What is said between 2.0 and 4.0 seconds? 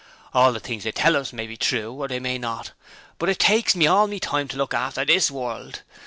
they may not, but it takes me